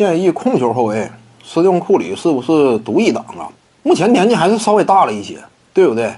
[0.00, 1.10] 现役控球后卫
[1.44, 3.52] 斯蒂芬库里是不是独一档啊？
[3.82, 5.38] 目前年纪还是稍微大了一些，
[5.74, 6.10] 对不对？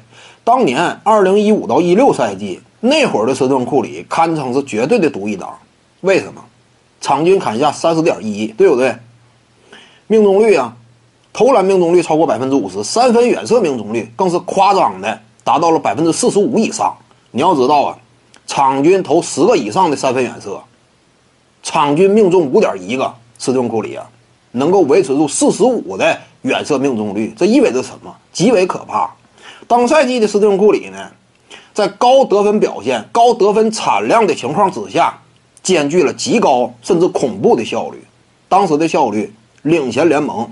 [0.44, 5.58] 当年二零一五到一六赛季那会儿的斯蒂芬库里堪称是绝对的独一档。
[6.02, 6.40] 为什么？
[7.00, 8.94] 场均砍下三十点一，对不对？
[10.06, 10.76] 命中率啊，
[11.32, 16.94] 投篮命中率超过百分之五十，三分远射命中率更是夸张的达到了百分之四十五以上。
[17.32, 17.98] 你要知道啊，
[18.46, 20.60] 场均投十个以上的三分远射，
[21.64, 23.12] 场均命中五点一个。
[23.42, 24.08] 斯蒂芬库里啊，
[24.52, 28.14] 能够维持住四十五的远射命中率，这意味着什么？
[28.32, 29.10] 极为可怕。
[29.66, 31.10] 当赛季的斯蒂芬库里呢，
[31.74, 35.18] 在高得分表现、高得分产量的情况之下，
[35.60, 38.00] 兼具了极高甚至恐怖的效率。
[38.48, 40.48] 当时的效率领先联盟，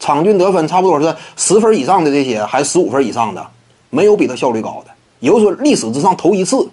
[0.00, 3.46] 场均得分差不多是十分以上的这些，还十五分以上的，
[3.90, 4.90] 没有比他效率高的。
[5.20, 6.68] 也就是说，历史之上头一次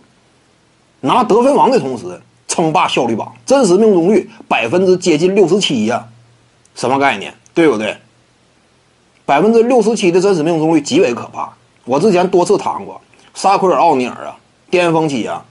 [1.01, 2.19] 拿得分王的同时。
[2.55, 6.07] 称霸效率榜，真实命中率百分之接近六十七呀，
[6.73, 7.33] 什么概念？
[7.53, 7.97] 对不对？
[9.25, 11.51] 百分之六十七的真实命中率极为可怕。
[11.83, 13.01] 我之前多次谈过，
[13.33, 14.37] 沙奎尔·奥尼尔啊，
[14.69, 15.43] 巅峰期啊，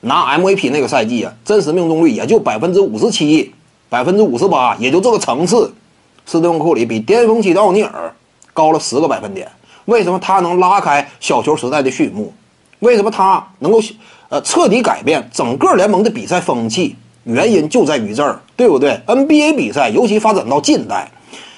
[0.00, 3.54] 拿 MVP 那个赛季啊，真实命中率也就百分之五十七、
[3.88, 5.72] 百分之五十八，也就这个层次。
[6.26, 8.14] 斯蒂芬·库里比巅峰期的奥尼尔
[8.52, 9.50] 高了十个百分点。
[9.86, 12.34] 为什么他能拉开小球时代的序幕？
[12.80, 13.80] 为什么他能够？
[14.32, 21.10] 呃，彻底改变整个联盟的比赛风气，原因就在于这儿，对不对？NBA 比赛，尤其发展到近代，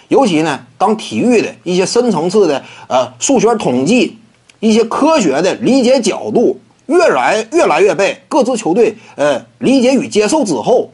[0.09, 4.19] 尤其呢，当体育的一些深层次的呃数学统计、
[4.59, 10.91] 一些科学的理解角度越来越来越被各支球队呃理解与接受之后，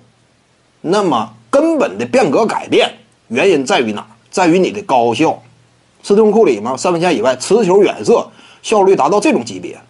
[0.83, 2.93] 那么根本的变革改变
[3.29, 4.07] 原因在于哪？
[4.31, 5.43] 在于你的高效。
[6.03, 8.29] 斯蒂库里嘛，三分线以外持球远射
[8.63, 9.81] 效率达到这种级别。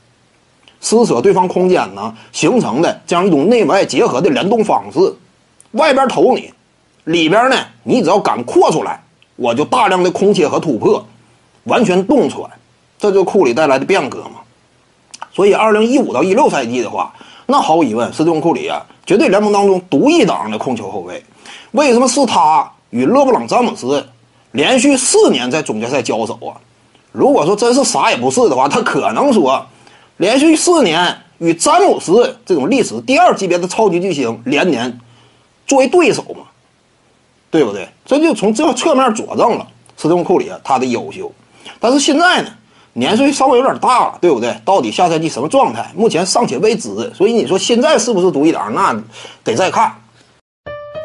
[0.80, 5.14] 撕扯对方空间呢，形成的这样一种内外结合的联动方式，
[5.72, 6.50] 外边投你，
[7.04, 9.02] 里边呢，你只要敢扩出来，
[9.36, 11.04] 我就大量的空切和突破，
[11.64, 12.50] 完全洞穿，
[12.98, 14.40] 这就库里带来的变革嘛。
[15.34, 17.12] 所以，二零一五到一六赛季的话，
[17.46, 21.22] 那毫无疑问，斯蒂芬库里啊，绝对联盟当中独一档的控球后卫。
[21.72, 24.08] 为什么是他与勒布朗詹姆斯
[24.52, 26.56] 连续四年在总决赛交手啊？
[27.12, 29.62] 如果说真是啥也不是的话，他可能说。
[30.20, 35.00] 连续四年与詹姆斯这种历史第二级别的超级巨星连年
[35.66, 36.44] 作为对手嘛，
[37.50, 37.88] 对不对？
[38.04, 39.66] 这就从这侧面佐证了
[39.96, 41.32] 斯蒂芬库里他的优秀。
[41.78, 42.50] 但是现在呢，
[42.92, 44.54] 年岁稍微有点大了，对不对？
[44.62, 47.10] 到底下赛季什么状态，目前尚且未知。
[47.14, 48.94] 所以你说现在是不是独一档，那
[49.42, 49.99] 得再看。